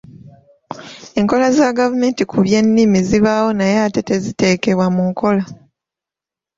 Enkola 1.19 1.47
za 1.57 1.75
gavumenti 1.79 2.23
ku 2.31 2.37
by'ennimi 2.45 2.97
zibaawo 3.09 3.49
naye 3.59 3.75
ate 3.85 4.01
teziteekebwa 4.07 4.87
mu 4.95 5.03
nkola. 5.11 5.43